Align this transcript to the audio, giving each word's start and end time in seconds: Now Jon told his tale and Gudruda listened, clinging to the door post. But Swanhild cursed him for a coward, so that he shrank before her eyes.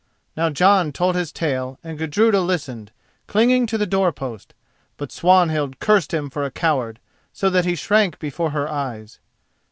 Now 0.35 0.49
Jon 0.49 0.91
told 0.91 1.13
his 1.13 1.31
tale 1.31 1.77
and 1.83 1.95
Gudruda 1.95 2.41
listened, 2.41 2.91
clinging 3.27 3.67
to 3.67 3.77
the 3.77 3.85
door 3.85 4.11
post. 4.11 4.55
But 4.97 5.11
Swanhild 5.11 5.77
cursed 5.79 6.11
him 6.11 6.31
for 6.31 6.43
a 6.43 6.49
coward, 6.49 6.99
so 7.31 7.51
that 7.51 7.65
he 7.65 7.75
shrank 7.75 8.17
before 8.17 8.49
her 8.49 8.67
eyes. 8.67 9.19